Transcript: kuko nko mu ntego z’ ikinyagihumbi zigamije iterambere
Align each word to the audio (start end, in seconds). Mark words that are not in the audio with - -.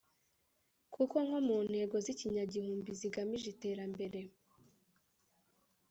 kuko 0.93 1.15
nko 1.25 1.39
mu 1.47 1.57
ntego 1.67 1.95
z’ 2.03 2.05
ikinyagihumbi 2.13 2.91
zigamije 2.99 3.47
iterambere 3.53 4.21